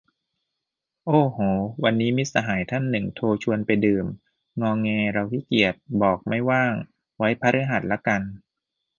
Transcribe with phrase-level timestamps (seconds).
[1.07, 1.37] โอ้โห
[1.83, 4.05] วันนี้มิตรสหายท่านหนึ่งโทรชวนไปดื่ม
[4.61, 6.73] งอแง เราขี้เกียจ บอกไม่ว่าง
[7.17, 8.21] ไว้พฤหัสละกัน